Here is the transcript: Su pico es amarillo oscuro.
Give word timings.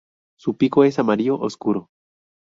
Su 0.35 0.57
pico 0.57 0.83
es 0.83 0.97
amarillo 0.97 1.35
oscuro. 1.39 1.91